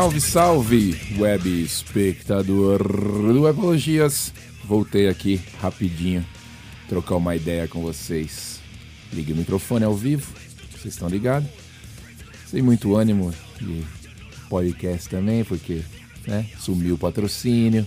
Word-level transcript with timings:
Salve, 0.00 0.20
salve, 0.22 0.98
web 1.18 1.62
espectador 1.62 2.82
do 2.82 3.42
Webologias. 3.42 4.32
Voltei 4.64 5.08
aqui 5.08 5.38
rapidinho 5.60 6.24
trocar 6.88 7.16
uma 7.16 7.36
ideia 7.36 7.68
com 7.68 7.82
vocês. 7.82 8.62
Ligue 9.12 9.34
o 9.34 9.36
microfone 9.36 9.84
ao 9.84 9.94
vivo, 9.94 10.32
vocês 10.70 10.94
estão 10.94 11.06
ligados? 11.06 11.50
Sem 12.46 12.62
muito 12.62 12.96
ânimo 12.96 13.30
de 13.60 13.84
podcast 14.48 15.06
também, 15.06 15.44
porque 15.44 15.82
né, 16.26 16.46
sumiu 16.58 16.94
o 16.94 16.98
patrocínio, 16.98 17.86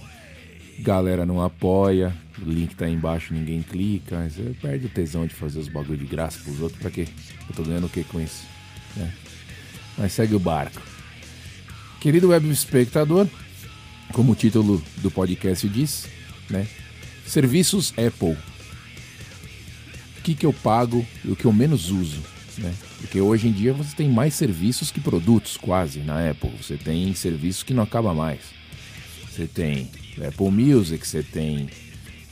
galera 0.81 1.25
não 1.25 1.41
apoia, 1.41 2.15
o 2.39 2.47
link 2.47 2.75
tá 2.75 2.85
aí 2.85 2.93
embaixo, 2.93 3.33
ninguém 3.33 3.63
clica, 3.63 4.29
você 4.29 4.55
perde 4.61 4.85
o 4.85 4.89
tesão 4.89 5.25
de 5.25 5.33
fazer 5.33 5.57
os 5.57 5.67
bagulho 5.67 5.97
de 5.97 6.05
graça 6.05 6.39
pros 6.43 6.61
outros, 6.61 6.79
pra 6.79 6.91
quê? 6.91 7.07
Eu 7.49 7.55
tô 7.55 7.63
ganhando 7.63 7.87
o 7.87 7.89
que 7.89 8.03
com 8.03 8.21
isso? 8.21 8.43
Né? 8.95 9.11
Mas 9.97 10.13
segue 10.13 10.35
o 10.35 10.39
barco. 10.39 10.92
Querido 12.03 12.27
web 12.27 12.49
espectador, 12.49 13.29
como 14.11 14.33
o 14.33 14.35
título 14.35 14.83
do 14.97 15.09
podcast 15.09 15.69
diz, 15.69 16.05
né? 16.49 16.67
Serviços 17.25 17.91
Apple. 17.91 18.35
O 20.17 20.21
que, 20.21 20.35
que 20.35 20.45
eu 20.45 20.51
pago 20.51 21.07
e 21.23 21.31
o 21.31 21.35
que 21.37 21.45
eu 21.45 21.53
menos 21.53 21.91
uso, 21.91 22.21
né? 22.57 22.73
Porque 22.99 23.21
hoje 23.21 23.47
em 23.47 23.53
dia 23.53 23.71
você 23.71 23.95
tem 23.95 24.09
mais 24.09 24.33
serviços 24.33 24.91
que 24.91 24.99
produtos, 24.99 25.55
quase, 25.55 25.99
na 25.99 26.29
Apple. 26.29 26.51
Você 26.61 26.75
tem 26.75 27.15
serviços 27.15 27.63
que 27.63 27.73
não 27.73 27.83
acaba 27.83 28.13
mais. 28.13 28.41
Você 29.31 29.47
tem 29.47 29.89
Apple 30.27 30.51
Music, 30.51 31.07
você 31.07 31.23
tem 31.23 31.69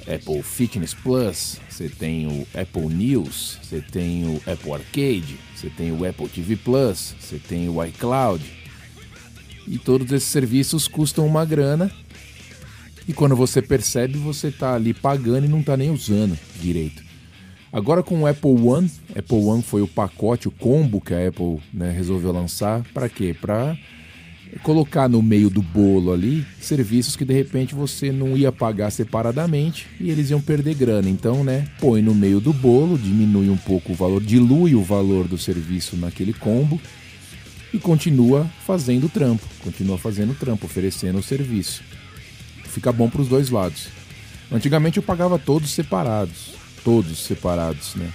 Apple 0.02 0.44
Fitness 0.44 0.94
Plus, 0.94 1.61
você 1.69 1.88
tem 1.88 2.27
o 2.27 2.45
Apple 2.53 2.94
News, 2.94 3.58
você 3.64 3.80
tem 3.80 4.25
o 4.25 4.36
Apple 4.45 4.73
Arcade, 4.73 5.39
você 5.55 5.69
tem 5.69 5.94
o 5.94 6.05
Apple 6.05 6.27
TV 6.27 6.58
Plus, 6.58 7.16
você 7.17 7.39
tem 7.39 7.69
o 7.69 7.81
iCloud, 7.86 8.44
e 9.67 9.78
todos 9.78 10.12
esses 10.12 10.30
serviços 10.30 10.88
custam 10.88 11.26
uma 11.26 11.45
grana. 11.45 11.92
E 13.08 13.14
quando 13.14 13.36
você 13.36 13.62
percebe, 13.62 14.17
você 14.17 14.48
está 14.48 14.76
ali 14.76 14.94
pagando 14.94 15.45
e 15.45 15.50
não 15.50 15.59
está 15.59 15.76
nem 15.76 15.90
usando 15.90 16.38
direito. 16.59 17.04
Agora 17.73 18.04
com 18.04 18.22
o 18.22 18.28
Apple 18.28 18.52
One, 18.52 18.92
Apple 19.16 19.38
One 19.38 19.64
foi 19.64 19.82
o 19.82 19.88
pacote, 19.88 20.48
o 20.48 20.52
combo 20.52 21.00
que 21.00 21.14
a 21.14 21.28
Apple 21.28 21.59
né, 21.73 21.89
resolveu 21.89 22.32
lançar. 22.32 22.84
Para 22.94 23.08
quê? 23.08 23.34
Para 23.39 23.78
colocar 24.64 25.08
no 25.08 25.22
meio 25.22 25.50
do 25.50 25.62
bolo 25.62 26.12
ali 26.12 26.45
serviços 26.59 27.16
que 27.16 27.23
de 27.23 27.34
repente 27.34 27.73
você 27.73 28.12
não 28.12 28.36
ia 28.36 28.52
pagar 28.52 28.92
separadamente 28.92 29.88
e 30.00 30.09
eles 30.12 30.30
iam 30.30 30.42
perder 30.42 30.76
grana. 30.76 31.09
Então, 31.09 31.44
né, 31.44 31.66
põe 31.80 32.02
no 32.02 32.14
meio 32.14 32.42
do 32.42 32.52
bolo, 32.52 32.98
diminui 32.98 33.50
um 33.50 33.58
pouco 33.58 33.94
o 33.94 33.95
valor, 33.95 34.22
dilui 34.22 34.76
o 34.76 34.84
valor 34.84 35.28
do 35.28 35.38
serviço 35.38 35.95
naquele 35.95 36.34
combo 36.34 36.80
e 37.73 37.80
continua 37.80 38.50
fazendo 38.66 39.05
o 39.05 39.09
trampo, 39.09 39.45
continua 39.64 39.97
fazendo 39.97 40.31
o 40.31 40.36
trampo, 40.36 40.66
oferecendo 40.66 41.19
o 41.19 41.23
serviço. 41.23 41.83
Fica 42.66 42.91
bom 42.91 43.09
para 43.09 43.22
os 43.22 43.27
dois 43.27 43.50
lados. 43.50 43.88
Antigamente 44.52 44.97
eu 44.97 45.03
pagava 45.03 45.39
todos 45.39 45.72
separados, 45.72 46.53
todos 46.83 47.19
separados, 47.19 47.95
né? 47.95 48.11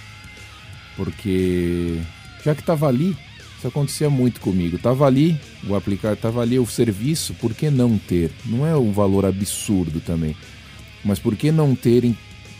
Porque 0.95 1.99
já 2.43 2.53
que 2.53 2.61
estava 2.61 2.87
ali, 2.87 3.15
isso 3.57 3.67
acontecia 3.67 4.09
muito 4.09 4.39
comigo. 4.39 4.77
Tava 4.77 5.05
ali, 5.05 5.39
o 5.67 5.75
aplicar 5.75 6.15
tava 6.15 6.41
ali 6.41 6.59
o 6.59 6.65
serviço, 6.65 7.33
por 7.35 7.53
que 7.53 7.69
não 7.69 7.97
ter? 7.97 8.31
Não 8.45 8.65
é 8.65 8.75
um 8.75 8.91
valor 8.91 9.25
absurdo 9.25 9.99
também. 9.99 10.35
Mas 11.03 11.19
por 11.19 11.35
que 11.35 11.51
não 11.51 11.75
ter 11.75 12.03
em 12.03 12.15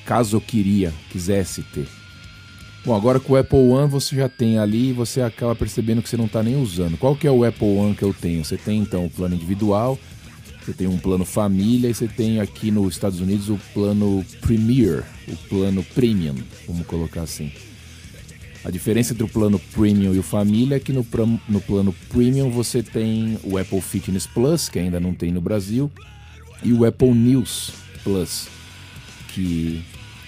caso 0.05 0.37
eu 0.37 0.41
queria, 0.41 0.93
quisesse 1.11 1.61
ter? 1.61 1.87
Bom, 2.87 2.95
agora 2.95 3.19
com 3.19 3.33
o 3.33 3.35
Apple 3.35 3.59
One 3.59 3.89
você 3.89 4.15
já 4.15 4.29
tem 4.29 4.57
ali 4.57 4.91
e 4.91 4.93
você 4.93 5.19
acaba 5.19 5.53
percebendo 5.53 6.01
que 6.01 6.07
você 6.07 6.15
não 6.15 6.25
está 6.25 6.41
nem 6.41 6.55
usando. 6.55 6.97
Qual 6.97 7.17
que 7.17 7.27
é 7.27 7.31
o 7.31 7.43
Apple 7.43 7.67
One 7.67 7.93
que 7.93 8.01
eu 8.01 8.13
tenho? 8.13 8.45
Você 8.45 8.55
tem 8.55 8.79
então 8.79 9.05
o 9.05 9.09
plano 9.09 9.35
individual, 9.35 9.99
você 10.63 10.71
tem 10.71 10.87
um 10.87 10.97
plano 10.97 11.25
família 11.25 11.89
e 11.89 11.93
você 11.93 12.07
tem 12.07 12.39
aqui 12.39 12.71
nos 12.71 12.93
Estados 12.93 13.19
Unidos 13.19 13.49
o 13.49 13.59
plano 13.73 14.25
Premier, 14.39 15.03
o 15.27 15.35
plano 15.49 15.83
Premium, 15.83 16.35
vamos 16.65 16.87
colocar 16.87 17.23
assim. 17.23 17.51
A 18.63 18.71
diferença 18.71 19.11
entre 19.11 19.25
o 19.25 19.27
plano 19.27 19.59
Premium 19.59 20.13
e 20.13 20.19
o 20.19 20.23
Família 20.23 20.77
é 20.77 20.79
que 20.79 20.93
no, 20.93 21.05
no 21.49 21.59
plano 21.59 21.93
Premium 22.07 22.49
você 22.49 22.81
tem 22.81 23.37
o 23.43 23.57
Apple 23.57 23.81
Fitness 23.81 24.25
Plus, 24.25 24.69
que 24.69 24.79
ainda 24.79 24.97
não 24.97 25.13
tem 25.13 25.29
no 25.29 25.41
Brasil, 25.41 25.91
e 26.63 26.71
o 26.71 26.85
Apple 26.85 27.11
News 27.11 27.73
Plus, 28.05 28.47
que 29.33 29.83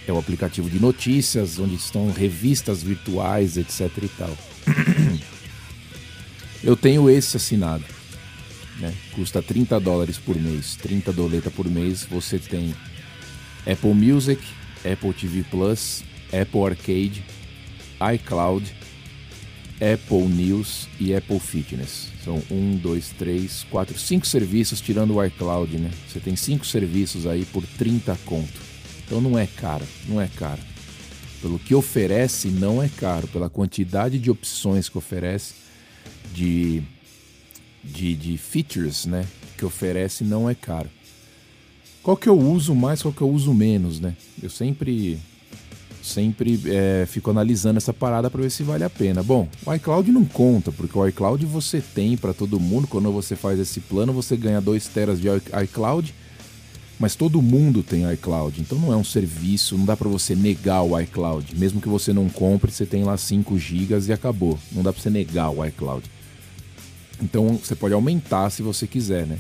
é 0.10 0.14
o 0.14 0.18
aplicativo 0.18 0.70
de 0.70 0.80
notícias, 0.80 1.60
onde 1.60 1.76
estão 1.76 2.12
revistas 2.12 2.82
virtuais, 2.82 3.58
etc 3.58 3.92
e 4.02 4.08
tal. 4.10 4.38
Eu 6.64 6.76
tenho 6.76 7.10
esse 7.10 7.38
assinado. 7.38 7.84
Né? 8.80 8.94
Custa 9.14 9.42
30 9.42 9.80
dólares 9.80 10.18
por 10.18 10.36
mês, 10.36 10.76
30 10.78 11.12
doleta 11.12 11.52
por 11.52 11.70
mês. 11.70 12.06
Você 12.10 12.40
tem 12.40 12.74
Apple 13.70 13.94
Music, 13.94 14.42
Apple 14.90 15.14
TV 15.14 15.44
Plus, 15.44 16.04
Apple 16.28 16.66
Arcade, 16.66 17.24
iCloud, 18.16 18.74
Apple 19.76 20.28
News 20.28 20.88
e 21.00 21.14
Apple 21.14 21.40
Fitness. 21.40 22.08
São 22.24 22.42
um, 22.52 22.76
dois, 22.76 23.10
três, 23.18 23.66
quatro, 23.70 23.98
cinco 23.98 24.26
serviços 24.26 24.82
tirando 24.82 25.16
o 25.16 25.24
iCloud, 25.24 25.78
né? 25.78 25.92
Você 26.08 26.20
tem 26.20 26.36
cinco 26.36 26.66
serviços 26.66 27.26
aí 27.26 27.46
por 27.46 27.64
30 27.78 28.18
conto. 28.26 28.69
Então 29.10 29.20
não 29.20 29.40
é 29.40 29.48
caro, 29.48 29.84
não 30.08 30.22
é 30.22 30.28
caro. 30.28 30.62
Pelo 31.42 31.58
que 31.58 31.74
oferece, 31.74 32.50
não 32.50 32.82
é 32.82 32.88
caro. 32.88 33.28
Pela 33.28 33.50
quantidade 33.50 34.20
de 34.20 34.30
opções 34.30 34.88
que 34.88 35.00
oferece, 35.00 35.56
de, 36.32 36.84
de, 37.84 38.14
de 38.14 38.38
features 38.38 39.08
né, 39.08 39.26
que 39.58 39.66
oferece, 39.66 40.24
não 40.24 40.48
é 40.48 40.54
caro. 40.54 40.92
Qual 42.04 42.16
que 42.16 42.30
eu 42.30 42.38
uso 42.38 42.76
mais, 42.76 43.02
qual 43.02 43.12
que 43.12 43.22
eu 43.22 43.30
uso 43.32 43.52
menos, 43.52 44.00
né? 44.00 44.16
Eu 44.44 44.50
sempre 44.50 45.20
sempre 46.04 46.62
é, 46.68 47.06
fico 47.08 47.32
analisando 47.32 47.78
essa 47.78 47.94
parada 47.94 48.30
para 48.30 48.44
ver 48.44 48.52
se 48.52 48.62
vale 48.62 48.84
a 48.84 48.90
pena. 48.90 49.24
Bom, 49.24 49.48
o 49.66 49.74
iCloud 49.74 50.12
não 50.12 50.24
conta, 50.24 50.72
porque 50.72 50.98
o 50.98 51.08
iCloud 51.08 51.44
você 51.48 51.82
tem 51.82 52.16
para 52.16 52.32
todo 52.32 52.60
mundo. 52.60 52.88
Quando 52.88 53.12
você 53.12 53.36
faz 53.36 53.60
esse 53.60 53.80
plano, 53.80 54.14
você 54.14 54.38
ganha 54.38 54.62
2 54.62 54.88
teras 54.88 55.20
de 55.20 55.28
iCloud 55.64 56.14
mas 57.00 57.16
todo 57.16 57.42
mundo 57.42 57.82
tem 57.82 58.12
iCloud, 58.12 58.60
então 58.60 58.78
não 58.78 58.92
é 58.92 58.98
um 58.98 59.06
serviço, 59.06 59.78
não 59.78 59.86
dá 59.86 59.96
para 59.96 60.10
você 60.10 60.36
negar 60.36 60.84
o 60.84 61.00
iCloud. 61.00 61.56
Mesmo 61.56 61.80
que 61.80 61.88
você 61.88 62.12
não 62.12 62.28
compre, 62.28 62.70
você 62.70 62.86
tem 62.86 63.06
lá 63.06 63.16
5 63.16 63.58
GB 63.58 64.08
e 64.08 64.12
acabou. 64.12 64.60
Não 64.70 64.84
dá 64.84 64.92
para 64.92 65.02
você 65.02 65.10
negar 65.10 65.50
o 65.50 65.66
iCloud. 65.66 66.04
Então 67.22 67.58
você 67.58 67.74
pode 67.74 67.94
aumentar 67.94 68.50
se 68.50 68.62
você 68.62 68.86
quiser, 68.86 69.26
né? 69.26 69.40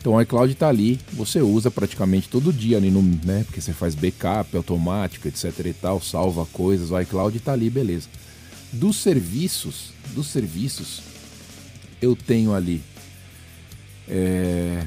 Então 0.00 0.14
o 0.14 0.20
iCloud 0.20 0.52
está 0.52 0.68
ali, 0.68 0.98
você 1.12 1.40
usa 1.40 1.70
praticamente 1.70 2.28
todo 2.28 2.52
dia 2.52 2.78
ali 2.78 2.90
no, 2.90 3.02
né? 3.02 3.44
Porque 3.44 3.60
você 3.60 3.72
faz 3.72 3.94
backup 3.94 4.56
automático, 4.56 5.28
etc 5.28 5.66
e 5.66 5.72
tal, 5.72 6.00
salva 6.00 6.44
coisas, 6.46 6.90
o 6.90 7.00
iCloud 7.00 7.36
está 7.36 7.52
ali, 7.52 7.70
beleza. 7.70 8.08
Dos 8.72 8.96
serviços, 8.96 9.92
dos 10.14 10.26
serviços, 10.26 11.02
eu 12.02 12.16
tenho 12.16 12.52
ali 12.52 12.82
é, 14.08 14.84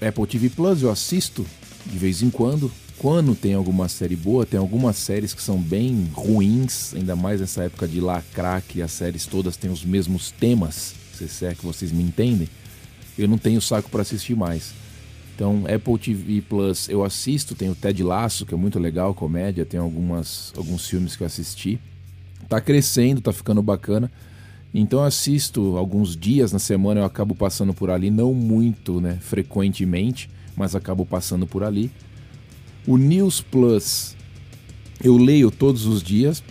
Apple 0.00 0.26
TV 0.26 0.48
Plus 0.50 0.82
eu 0.82 0.90
assisto 0.90 1.44
de 1.86 1.98
vez 1.98 2.22
em 2.22 2.30
quando. 2.30 2.70
Quando 2.98 3.34
tem 3.34 3.54
alguma 3.54 3.88
série 3.88 4.16
boa, 4.16 4.44
tem 4.44 4.58
algumas 4.58 4.96
séries 4.96 5.32
que 5.32 5.40
são 5.40 5.56
bem 5.56 6.08
ruins, 6.12 6.94
ainda 6.94 7.14
mais 7.14 7.40
nessa 7.40 7.62
época 7.62 7.86
de 7.86 8.00
lacrar 8.00 8.60
que 8.60 8.82
as 8.82 8.90
séries 8.90 9.24
todas 9.24 9.56
têm 9.56 9.70
os 9.70 9.84
mesmos 9.84 10.32
temas, 10.32 10.94
se 11.12 11.46
é 11.46 11.54
que 11.54 11.64
vocês 11.64 11.92
me 11.92 12.02
entendem. 12.02 12.48
Eu 13.16 13.28
não 13.28 13.38
tenho 13.38 13.60
saco 13.60 13.88
para 13.88 14.02
assistir 14.02 14.34
mais. 14.34 14.72
Então, 15.34 15.64
Apple 15.72 15.96
TV 15.96 16.40
Plus 16.40 16.88
eu 16.88 17.04
assisto, 17.04 17.54
tem 17.54 17.70
o 17.70 17.74
Ted 17.74 18.02
Lasso, 18.02 18.44
que 18.44 18.52
é 18.52 18.56
muito 18.56 18.80
legal, 18.80 19.14
comédia, 19.14 19.64
tem 19.64 19.78
algumas, 19.78 20.52
alguns 20.56 20.88
filmes 20.88 21.14
que 21.14 21.22
eu 21.22 21.26
assisti. 21.28 21.78
Tá 22.48 22.60
crescendo, 22.60 23.20
tá 23.20 23.32
ficando 23.32 23.62
bacana. 23.62 24.10
Então 24.72 25.02
assisto 25.02 25.76
alguns 25.76 26.16
dias 26.16 26.52
na 26.52 26.58
semana, 26.58 27.00
eu 27.00 27.04
acabo 27.04 27.34
passando 27.34 27.72
por 27.72 27.90
ali, 27.90 28.10
não 28.10 28.34
muito, 28.34 29.00
né, 29.00 29.18
frequentemente, 29.20 30.28
mas 30.56 30.74
acabo 30.74 31.06
passando 31.06 31.46
por 31.46 31.64
ali. 31.64 31.90
O 32.86 32.96
News 32.96 33.40
Plus 33.40 34.16
eu 35.02 35.16
leio 35.16 35.50
todos 35.50 35.86
os 35.86 36.02
dias, 36.02 36.42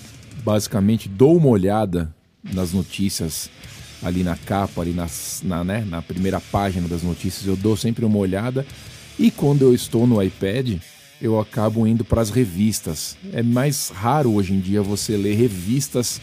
basicamente 0.43 1.09
dou 1.09 1.35
uma 1.35 1.49
olhada 1.49 2.13
nas 2.53 2.71
notícias 2.71 3.49
ali 4.01 4.23
na 4.23 4.37
capa, 4.37 4.81
ali 4.81 4.91
nas, 4.91 5.41
na, 5.43 5.63
né, 5.63 5.85
na 5.87 6.01
primeira 6.01 6.39
página 6.39 6.87
das 6.87 7.03
notícias, 7.03 7.45
eu 7.45 7.55
dou 7.55 7.75
sempre 7.75 8.05
uma 8.05 8.17
olhada. 8.17 8.65
E 9.19 9.31
quando 9.31 9.63
eu 9.63 9.73
estou 9.73 10.05
no 10.05 10.21
iPad, 10.21 10.79
eu 11.21 11.39
acabo 11.39 11.87
indo 11.87 12.05
para 12.05 12.21
as 12.21 12.29
revistas. 12.29 13.17
É 13.33 13.41
mais 13.41 13.89
raro 13.89 14.33
hoje 14.33 14.53
em 14.53 14.59
dia 14.59 14.81
você 14.81 15.17
ler 15.17 15.35
revistas 15.35 16.21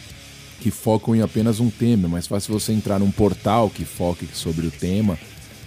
que 0.65 0.71
focam 0.71 1.15
em 1.15 1.21
apenas 1.21 1.61
um 1.61 1.69
tema. 1.69 2.09
É 2.09 2.11
mais 2.11 2.27
fácil 2.27 2.59
você 2.59 2.73
entrar 2.73 2.99
num 2.99 3.11
portal 3.11 3.69
que 3.69 3.85
foque 3.85 4.27
sobre 4.33 4.67
o 4.67 4.71
tema, 4.71 5.19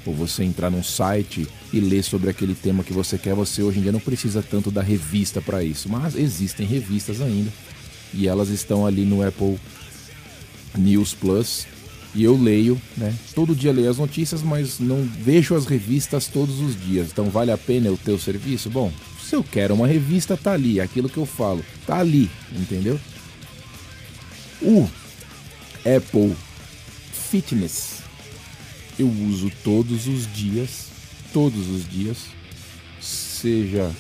ou 0.04 0.12
você 0.12 0.44
entrar 0.44 0.72
num 0.72 0.82
site 0.82 1.48
e 1.72 1.80
ler 1.80 2.04
sobre 2.04 2.32
aquele 2.32 2.56
tema 2.56 2.84
que 2.84 2.92
você 2.92 3.16
quer. 3.16 3.36
Você 3.36 3.62
hoje 3.62 3.78
em 3.78 3.84
dia 3.84 3.92
não 3.92 4.00
precisa 4.00 4.42
tanto 4.42 4.72
da 4.72 4.82
revista 4.82 5.40
para 5.40 5.64
isso, 5.64 5.88
mas 5.88 6.16
existem 6.16 6.66
revistas 6.66 7.22
ainda 7.22 7.54
e 8.12 8.28
elas 8.28 8.50
estão 8.50 8.88
ali 8.88 9.06
no 9.06 9.22
Apple 9.22 9.60
News 10.76 11.14
Plus. 11.14 11.68
E 12.16 12.24
eu 12.24 12.36
leio, 12.36 12.82
né? 12.98 13.14
Todo 13.36 13.56
dia 13.56 13.72
leio 13.72 13.92
as 13.92 14.00
notícias, 14.00 14.42
mas 14.42 14.80
não 14.80 15.04
vejo 15.04 15.54
as 15.54 15.68
revistas 15.68 16.26
todos 16.26 16.60
os 16.60 16.76
dias. 16.76 17.10
Então 17.12 17.30
vale 17.30 17.52
a 17.52 17.58
pena 17.58 17.92
o 17.92 18.18
serviço? 18.18 18.68
Bom, 18.72 18.92
se 19.24 19.36
eu 19.36 19.44
quero 19.44 19.76
uma 19.76 19.86
revista, 19.86 20.36
tá 20.36 20.54
ali. 20.54 20.82
Aquilo 20.82 21.08
que 21.08 21.18
eu 21.18 21.26
falo, 21.28 21.64
tá 21.86 21.98
ali, 22.00 22.32
entendeu? 22.52 23.00
O 24.62 24.90
Apple 25.86 26.36
Fitness 27.30 27.98
eu 29.00 29.08
uso 29.08 29.52
todos 29.64 30.08
os 30.08 30.32
dias, 30.34 30.88
todos 31.32 31.70
os 31.70 31.88
dias, 31.88 32.18
seja 33.00 33.92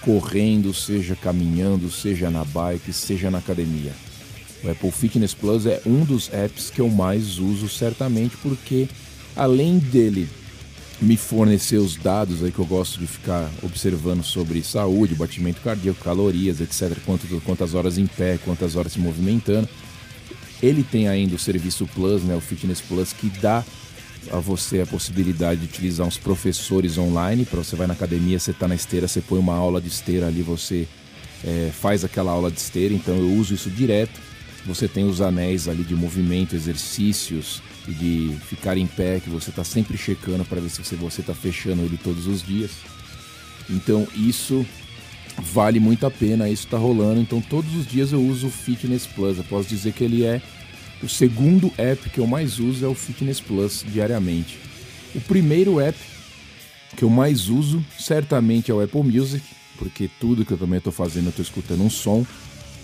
correndo, 0.00 0.72
seja 0.72 1.14
caminhando, 1.14 1.90
seja 1.90 2.30
na 2.30 2.44
bike, 2.44 2.92
seja 2.92 3.30
na 3.30 3.38
academia. 3.38 3.92
O 4.64 4.70
Apple 4.70 4.90
Fitness 4.90 5.34
Plus 5.34 5.66
é 5.66 5.82
um 5.84 6.04
dos 6.04 6.32
apps 6.32 6.70
que 6.70 6.80
eu 6.80 6.88
mais 6.88 7.38
uso 7.38 7.68
certamente 7.68 8.36
porque 8.38 8.88
além 9.36 9.78
dele 9.78 10.28
me 11.00 11.16
fornecer 11.16 11.76
os 11.76 11.94
dados 11.94 12.42
aí 12.42 12.50
que 12.50 12.58
eu 12.58 12.66
gosto 12.66 12.98
de 12.98 13.06
ficar 13.06 13.48
observando 13.62 14.24
sobre 14.24 14.62
saúde, 14.64 15.14
batimento 15.14 15.60
cardíaco, 15.60 16.02
calorias, 16.02 16.60
etc, 16.60 16.98
quantas 17.44 17.74
horas 17.74 17.98
em 17.98 18.06
pé, 18.06 18.38
quantas 18.44 18.74
horas 18.74 18.92
se 18.92 18.98
movimentando. 18.98 19.68
Ele 20.62 20.82
tem 20.82 21.08
ainda 21.08 21.36
o 21.36 21.38
serviço 21.38 21.86
Plus, 21.86 22.22
né, 22.22 22.34
o 22.34 22.40
Fitness 22.40 22.80
Plus 22.80 23.12
que 23.12 23.28
dá 23.40 23.64
a 24.30 24.38
você 24.38 24.80
a 24.80 24.86
possibilidade 24.86 25.60
de 25.60 25.66
utilizar 25.66 26.06
uns 26.06 26.18
professores 26.18 26.98
online 26.98 27.44
para 27.44 27.62
você 27.62 27.76
vai 27.76 27.86
na 27.86 27.94
academia, 27.94 28.38
você 28.38 28.50
está 28.50 28.66
na 28.66 28.74
esteira, 28.74 29.08
você 29.08 29.20
põe 29.20 29.38
uma 29.38 29.54
aula 29.54 29.80
de 29.80 29.88
esteira 29.88 30.26
ali, 30.26 30.42
você 30.42 30.86
é, 31.44 31.70
faz 31.72 32.04
aquela 32.04 32.32
aula 32.32 32.50
de 32.50 32.58
esteira, 32.58 32.92
então 32.92 33.16
eu 33.16 33.32
uso 33.34 33.54
isso 33.54 33.70
direto 33.70 34.28
você 34.68 34.86
tem 34.86 35.04
os 35.04 35.20
anéis 35.20 35.66
ali 35.66 35.82
de 35.82 35.94
movimento, 35.94 36.54
exercícios 36.54 37.62
e 37.86 37.92
de 37.92 38.36
ficar 38.44 38.76
em 38.76 38.86
pé, 38.86 39.18
que 39.18 39.30
você 39.30 39.48
está 39.50 39.64
sempre 39.64 39.96
checando 39.96 40.44
para 40.44 40.60
ver 40.60 40.68
se 40.68 40.94
você 40.94 41.20
está 41.20 41.34
fechando 41.34 41.82
ele 41.82 41.96
todos 41.96 42.26
os 42.26 42.42
dias. 42.42 42.72
Então 43.70 44.06
isso 44.14 44.66
vale 45.40 45.80
muito 45.80 46.06
a 46.06 46.10
pena, 46.10 46.48
isso 46.48 46.64
está 46.64 46.76
rolando. 46.76 47.20
Então 47.20 47.40
todos 47.40 47.74
os 47.74 47.86
dias 47.86 48.12
eu 48.12 48.20
uso 48.20 48.48
o 48.48 48.50
Fitness 48.50 49.06
Plus. 49.06 49.38
Eu 49.38 49.44
posso 49.44 49.68
dizer 49.68 49.92
que 49.92 50.04
ele 50.04 50.24
é 50.24 50.40
o 51.02 51.08
segundo 51.08 51.72
app 51.78 52.10
que 52.10 52.18
eu 52.18 52.26
mais 52.26 52.58
uso 52.58 52.84
é 52.84 52.88
o 52.88 52.94
Fitness 52.94 53.40
Plus 53.40 53.84
diariamente. 53.86 54.58
O 55.14 55.20
primeiro 55.20 55.80
app 55.80 55.98
que 56.96 57.04
eu 57.04 57.10
mais 57.10 57.48
uso 57.48 57.84
certamente 57.98 58.70
é 58.70 58.74
o 58.74 58.80
Apple 58.80 59.02
Music, 59.02 59.44
porque 59.78 60.10
tudo 60.18 60.44
que 60.44 60.52
eu 60.52 60.58
também 60.58 60.78
estou 60.78 60.92
fazendo 60.92 61.26
eu 61.26 61.30
estou 61.30 61.42
escutando 61.42 61.82
um 61.82 61.90
som 61.90 62.26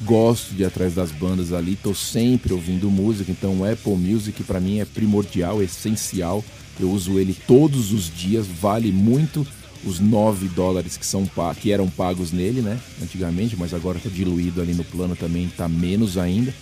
gosto 0.02 0.54
de 0.54 0.62
ir 0.62 0.66
atrás 0.66 0.94
das 0.94 1.10
bandas 1.10 1.52
ali, 1.52 1.76
tô 1.76 1.94
sempre 1.94 2.52
ouvindo 2.52 2.90
música, 2.90 3.30
então 3.30 3.60
o 3.60 3.64
Apple 3.64 3.94
Music 3.94 4.42
para 4.42 4.60
mim 4.60 4.80
é 4.80 4.84
primordial, 4.84 5.62
essencial. 5.62 6.44
Eu 6.78 6.90
uso 6.90 7.18
ele 7.18 7.36
todos 7.46 7.92
os 7.92 8.12
dias, 8.12 8.46
vale 8.46 8.90
muito 8.90 9.46
os 9.86 10.00
9 10.00 10.48
dólares 10.48 10.96
que, 10.96 11.06
são, 11.06 11.28
que 11.60 11.72
eram 11.72 11.88
pagos 11.88 12.32
nele, 12.32 12.60
né? 12.60 12.78
Antigamente, 13.02 13.56
mas 13.56 13.74
agora 13.74 13.98
tá 13.98 14.08
diluído 14.08 14.60
ali 14.60 14.74
no 14.74 14.84
plano 14.84 15.14
também, 15.14 15.50
tá 15.56 15.68
menos 15.68 16.16
ainda. 16.16 16.54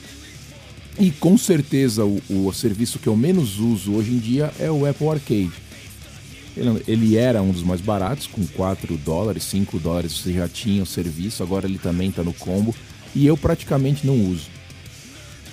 E 0.98 1.10
com 1.10 1.38
certeza 1.38 2.04
o, 2.04 2.20
o 2.28 2.52
serviço 2.52 2.98
que 2.98 3.06
eu 3.06 3.16
menos 3.16 3.58
uso 3.58 3.94
hoje 3.94 4.12
em 4.12 4.18
dia 4.18 4.52
é 4.58 4.70
o 4.70 4.86
Apple 4.86 5.08
Arcade. 5.08 5.52
Ele, 6.56 6.82
ele 6.86 7.16
era 7.16 7.40
um 7.40 7.50
dos 7.50 7.62
mais 7.62 7.80
baratos, 7.80 8.26
com 8.26 8.46
4 8.46 8.96
dólares, 8.98 9.44
5 9.44 9.78
dólares 9.78 10.12
você 10.12 10.34
já 10.34 10.48
tinha 10.48 10.82
o 10.82 10.86
serviço, 10.86 11.42
agora 11.42 11.66
ele 11.66 11.78
também 11.78 12.10
está 12.10 12.22
no 12.22 12.32
combo 12.34 12.74
e 13.14 13.26
eu 13.26 13.36
praticamente 13.36 14.06
não 14.06 14.20
uso. 14.30 14.50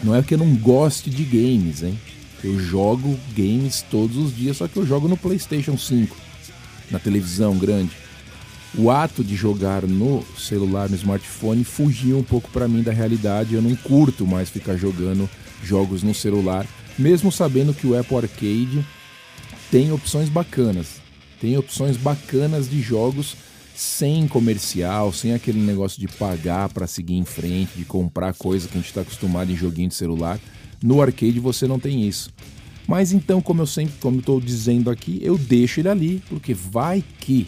Não 0.03 0.15
é 0.15 0.21
que 0.21 0.33
eu 0.33 0.37
não 0.37 0.55
goste 0.55 1.09
de 1.09 1.23
games, 1.23 1.83
hein? 1.83 1.97
Eu 2.43 2.57
jogo 2.59 3.17
games 3.35 3.83
todos 3.89 4.15
os 4.15 4.35
dias, 4.35 4.57
só 4.57 4.67
que 4.67 4.77
eu 4.77 4.85
jogo 4.85 5.07
no 5.07 5.17
PlayStation 5.17 5.77
5, 5.77 6.15
na 6.91 6.99
televisão 6.99 7.57
grande. 7.57 7.91
O 8.77 8.91
ato 8.91 9.23
de 9.23 9.35
jogar 9.35 9.83
no 9.83 10.23
celular, 10.37 10.89
no 10.89 10.95
smartphone, 10.95 11.63
fugiu 11.63 12.19
um 12.19 12.23
pouco 12.23 12.49
para 12.51 12.67
mim 12.67 12.83
da 12.83 12.91
realidade. 12.91 13.55
Eu 13.55 13.61
não 13.61 13.75
curto 13.75 14.27
mais 14.27 14.49
ficar 14.49 14.75
jogando 14.75 15.29
jogos 15.63 16.03
no 16.03 16.13
celular, 16.13 16.67
mesmo 16.97 17.31
sabendo 17.31 17.73
que 17.73 17.87
o 17.87 17.97
Apple 17.97 18.17
Arcade 18.17 18.85
tem 19.71 19.91
opções 19.91 20.29
bacanas. 20.29 21.01
Tem 21.41 21.57
opções 21.57 21.97
bacanas 21.97 22.69
de 22.69 22.81
jogos 22.81 23.35
sem 23.75 24.27
comercial, 24.27 25.13
sem 25.13 25.33
aquele 25.33 25.59
negócio 25.59 25.99
de 25.99 26.07
pagar 26.07 26.69
para 26.69 26.85
seguir 26.85 27.15
em 27.15 27.23
frente, 27.23 27.77
de 27.77 27.85
comprar 27.85 28.33
coisa 28.33 28.67
que 28.67 28.77
a 28.77 28.81
gente 28.81 28.89
está 28.89 29.01
acostumado 29.01 29.51
em 29.51 29.55
joguinho 29.55 29.87
de 29.87 29.95
celular. 29.95 30.37
No 30.83 31.01
arcade 31.01 31.39
você 31.39 31.65
não 31.65 31.79
tem 31.79 32.05
isso. 32.07 32.29
Mas 32.89 33.13
então, 33.13 33.39
como 33.39 33.61
eu 33.61 33.67
sempre, 33.67 33.93
como 33.99 34.17
estou 34.17 34.41
dizendo 34.41 34.89
aqui, 34.89 35.19
eu 35.21 35.37
deixo 35.37 35.79
ele 35.79 35.89
ali, 35.89 36.23
porque 36.27 36.55
vai 36.55 37.03
que 37.19 37.45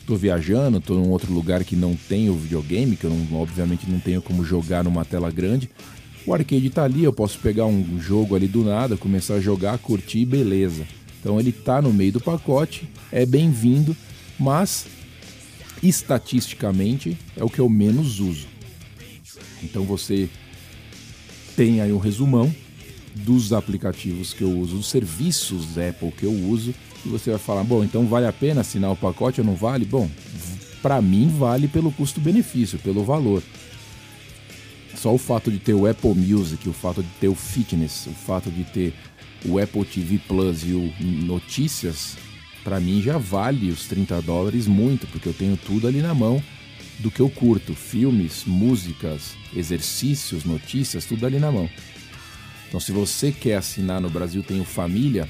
estou 0.00 0.16
viajando, 0.16 0.78
estou 0.78 0.98
em 1.04 1.10
outro 1.10 1.30
lugar 1.30 1.62
que 1.64 1.76
não 1.76 1.94
tem 1.94 2.30
o 2.30 2.34
videogame, 2.34 2.96
que 2.96 3.04
eu 3.04 3.10
não, 3.10 3.38
obviamente 3.38 3.84
não 3.86 4.00
tenho 4.00 4.22
como 4.22 4.42
jogar 4.42 4.84
numa 4.84 5.04
tela 5.04 5.30
grande. 5.30 5.68
O 6.24 6.32
arcade 6.32 6.66
está 6.66 6.84
ali, 6.84 7.04
eu 7.04 7.12
posso 7.12 7.38
pegar 7.40 7.66
um 7.66 8.00
jogo 8.00 8.34
ali 8.34 8.48
do 8.48 8.64
nada, 8.64 8.96
começar 8.96 9.34
a 9.34 9.40
jogar, 9.40 9.76
curtir, 9.76 10.24
beleza. 10.24 10.86
Então 11.20 11.38
ele 11.38 11.50
está 11.50 11.82
no 11.82 11.92
meio 11.92 12.12
do 12.12 12.20
pacote, 12.20 12.88
é 13.12 13.26
bem-vindo, 13.26 13.94
mas 14.40 14.86
estatisticamente 15.82 17.18
é 17.36 17.44
o 17.44 17.50
que 17.50 17.58
eu 17.58 17.68
menos 17.68 18.18
uso. 18.18 18.46
Então 19.62 19.84
você 19.84 20.26
tem 21.54 21.82
aí 21.82 21.92
um 21.92 21.98
resumão 21.98 22.50
dos 23.14 23.52
aplicativos 23.52 24.32
que 24.32 24.42
eu 24.42 24.50
uso, 24.50 24.76
dos 24.76 24.88
serviços 24.88 25.78
Apple 25.78 26.12
que 26.12 26.24
eu 26.24 26.32
uso, 26.32 26.74
e 27.04 27.08
você 27.08 27.30
vai 27.30 27.38
falar: 27.38 27.64
bom, 27.64 27.84
então 27.84 28.06
vale 28.06 28.26
a 28.26 28.32
pena 28.32 28.60
assinar 28.60 28.90
o 28.90 28.96
pacote 28.96 29.40
ou 29.40 29.46
não 29.46 29.54
vale? 29.54 29.84
Bom, 29.84 30.10
para 30.80 31.00
mim 31.00 31.28
vale 31.28 31.68
pelo 31.68 31.92
custo-benefício, 31.92 32.78
pelo 32.78 33.04
valor. 33.04 33.42
Só 34.96 35.12
o 35.12 35.18
fato 35.18 35.50
de 35.50 35.58
ter 35.58 35.74
o 35.74 35.86
Apple 35.86 36.14
Music, 36.14 36.68
o 36.68 36.72
fato 36.72 37.02
de 37.02 37.08
ter 37.20 37.28
o 37.28 37.34
Fitness, 37.34 38.06
o 38.06 38.12
fato 38.12 38.50
de 38.50 38.64
ter 38.64 38.94
o 39.44 39.58
Apple 39.58 39.84
TV 39.84 40.18
Plus 40.18 40.62
e 40.62 40.72
o 40.72 40.92
Notícias 41.00 42.16
para 42.62 42.78
mim 42.78 43.02
já 43.02 43.18
vale 43.18 43.70
os 43.70 43.86
30 43.86 44.22
dólares 44.22 44.66
muito, 44.66 45.06
porque 45.08 45.28
eu 45.28 45.34
tenho 45.34 45.56
tudo 45.56 45.86
ali 45.86 46.00
na 46.00 46.14
mão 46.14 46.42
do 46.98 47.10
que 47.10 47.20
eu 47.20 47.28
curto: 47.28 47.74
filmes, 47.74 48.44
músicas, 48.46 49.34
exercícios, 49.54 50.44
notícias, 50.44 51.04
tudo 51.04 51.26
ali 51.26 51.38
na 51.38 51.50
mão. 51.50 51.68
Então, 52.72 52.80
se 52.80 52.90
você 52.90 53.30
quer 53.30 53.56
assinar 53.56 54.00
no 54.00 54.08
Brasil, 54.08 54.42
tem 54.42 54.58
o 54.58 54.64
Família, 54.64 55.28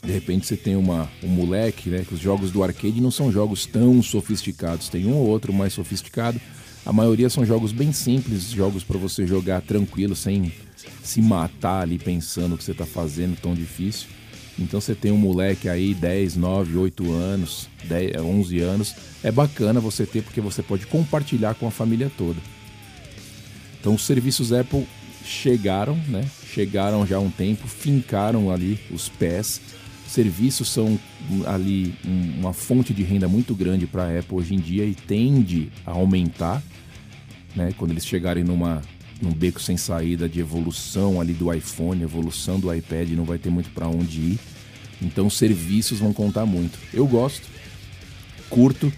de 0.00 0.12
repente 0.12 0.46
você 0.46 0.56
tem 0.56 0.76
uma, 0.76 1.10
um 1.24 1.26
moleque, 1.26 1.90
né? 1.90 2.04
Que 2.06 2.14
os 2.14 2.20
jogos 2.20 2.52
do 2.52 2.62
arcade 2.62 3.00
não 3.00 3.10
são 3.10 3.32
jogos 3.32 3.66
tão 3.66 4.00
sofisticados, 4.00 4.88
tem 4.88 5.04
um 5.04 5.14
ou 5.14 5.26
outro 5.26 5.52
mais 5.52 5.72
sofisticado. 5.72 6.40
A 6.86 6.92
maioria 6.92 7.28
são 7.28 7.44
jogos 7.44 7.72
bem 7.72 7.90
simples, 7.90 8.52
jogos 8.52 8.84
para 8.84 8.96
você 8.96 9.26
jogar 9.26 9.60
tranquilo, 9.60 10.14
sem 10.14 10.52
se 11.02 11.20
matar 11.20 11.80
ali 11.80 11.98
pensando 11.98 12.54
o 12.54 12.56
que 12.56 12.62
você 12.62 12.70
está 12.70 12.86
fazendo 12.86 13.36
tão 13.40 13.56
difícil. 13.56 14.06
Então 14.56 14.80
você 14.80 14.94
tem 14.94 15.10
um 15.10 15.18
moleque 15.18 15.68
aí, 15.68 15.92
10, 15.92 16.36
9, 16.36 16.76
8 16.76 17.12
anos, 17.12 17.68
10, 17.86 18.22
11 18.22 18.60
anos, 18.60 18.94
é 19.24 19.32
bacana 19.32 19.80
você 19.80 20.06
ter 20.06 20.22
porque 20.22 20.40
você 20.40 20.62
pode 20.62 20.86
compartilhar 20.86 21.56
com 21.56 21.66
a 21.66 21.72
família 21.72 22.08
toda. 22.16 22.38
Então 23.80 23.96
os 23.96 24.06
serviços 24.06 24.52
Apple 24.52 24.86
chegaram, 25.28 25.94
né? 26.08 26.24
Chegaram 26.52 27.06
já 27.06 27.16
há 27.16 27.20
um 27.20 27.30
tempo, 27.30 27.68
fincaram 27.68 28.50
ali 28.50 28.78
os 28.90 29.08
pés. 29.08 29.60
Serviços 30.06 30.68
são 30.68 30.98
ali 31.46 31.94
uma 32.38 32.52
fonte 32.52 32.94
de 32.94 33.02
renda 33.02 33.28
muito 33.28 33.54
grande 33.54 33.86
para 33.86 34.04
a 34.04 34.18
Apple 34.18 34.36
hoje 34.36 34.54
em 34.54 34.58
dia 34.58 34.84
e 34.84 34.94
tende 34.94 35.70
a 35.84 35.90
aumentar, 35.90 36.62
né? 37.54 37.72
Quando 37.76 37.90
eles 37.90 38.06
chegarem 38.06 38.42
numa 38.42 38.82
num 39.20 39.32
beco 39.32 39.60
sem 39.60 39.76
saída 39.76 40.28
de 40.28 40.38
evolução 40.38 41.20
ali 41.20 41.32
do 41.32 41.52
iPhone, 41.52 42.02
evolução 42.02 42.58
do 42.58 42.72
iPad, 42.72 43.10
não 43.10 43.24
vai 43.24 43.36
ter 43.36 43.50
muito 43.50 43.70
para 43.70 43.88
onde 43.88 44.20
ir. 44.20 44.38
Então 45.02 45.26
os 45.26 45.36
serviços 45.36 45.98
vão 45.98 46.12
contar 46.12 46.46
muito. 46.46 46.78
Eu 46.92 47.06
gosto, 47.06 47.46
curto, 48.48 48.92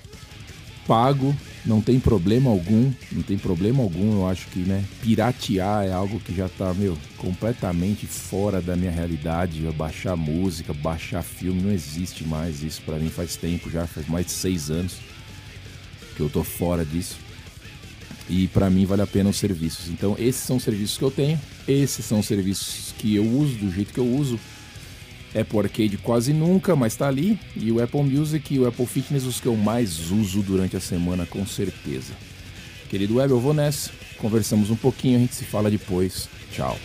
pago, 0.86 1.34
não 1.64 1.80
tem 1.80 2.00
problema 2.00 2.50
algum, 2.50 2.92
não 3.12 3.22
tem 3.22 3.36
problema 3.36 3.82
algum. 3.82 4.20
Eu 4.20 4.26
acho 4.26 4.46
que, 4.48 4.60
né, 4.60 4.84
piratear 5.02 5.84
é 5.84 5.92
algo 5.92 6.20
que 6.20 6.34
já 6.34 6.48
tá, 6.48 6.72
meu, 6.74 6.96
completamente 7.18 8.06
fora 8.06 8.60
da 8.60 8.76
minha 8.76 8.90
realidade. 8.90 9.60
Baixar 9.76 10.16
música, 10.16 10.72
baixar 10.72 11.22
filme, 11.22 11.62
não 11.62 11.72
existe 11.72 12.24
mais 12.24 12.62
isso 12.62 12.82
para 12.82 12.98
mim 12.98 13.08
faz 13.08 13.36
tempo 13.36 13.70
já, 13.70 13.86
faz 13.86 14.08
mais 14.08 14.26
de 14.26 14.32
seis 14.32 14.70
anos 14.70 14.96
que 16.16 16.20
eu 16.20 16.28
tô 16.28 16.42
fora 16.42 16.84
disso 16.84 17.16
e 18.30 18.46
para 18.46 18.70
mim 18.70 18.86
vale 18.86 19.02
a 19.02 19.06
pena 19.06 19.28
os 19.28 19.36
serviços. 19.36 19.88
Então, 19.88 20.14
esses 20.18 20.42
são 20.42 20.56
os 20.56 20.62
serviços 20.62 20.96
que 20.96 21.04
eu 21.04 21.10
tenho, 21.10 21.38
esses 21.66 22.04
são 22.04 22.20
os 22.20 22.26
serviços 22.26 22.94
que 22.96 23.16
eu 23.16 23.24
uso 23.24 23.56
do 23.56 23.70
jeito 23.72 23.92
que 23.92 23.98
eu 23.98 24.06
uso. 24.06 24.38
Apple 25.38 25.58
Arcade 25.58 25.96
quase 25.98 26.32
nunca, 26.32 26.74
mas 26.74 26.96
tá 26.96 27.08
ali. 27.08 27.38
E 27.56 27.70
o 27.70 27.82
Apple 27.82 28.02
Music 28.02 28.54
e 28.54 28.58
o 28.58 28.66
Apple 28.66 28.86
Fitness, 28.86 29.24
os 29.24 29.40
que 29.40 29.46
eu 29.46 29.56
mais 29.56 30.10
uso 30.10 30.42
durante 30.42 30.76
a 30.76 30.80
semana, 30.80 31.26
com 31.26 31.46
certeza. 31.46 32.12
Querido 32.88 33.16
Web, 33.16 33.32
eu 33.32 33.40
vou 33.40 33.54
nessa. 33.54 33.90
Conversamos 34.18 34.70
um 34.70 34.76
pouquinho, 34.76 35.16
a 35.16 35.20
gente 35.20 35.34
se 35.34 35.44
fala 35.44 35.70
depois. 35.70 36.28
Tchau. 36.52 36.76